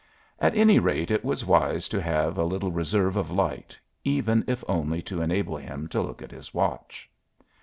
[0.39, 4.63] At any rate it was wise to have a little reserve of light, even if
[4.67, 7.07] only to enable him to look at his watch.